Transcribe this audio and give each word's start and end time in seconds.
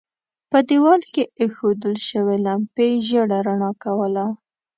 په 0.49 0.57
دېوال 0.69 1.01
کې 1.13 1.23
اېښودل 1.39 1.95
شوې 2.07 2.35
لمپې 2.45 2.89
ژېړه 3.07 3.39
رڼا 3.47 3.71
کوله. 3.83 4.25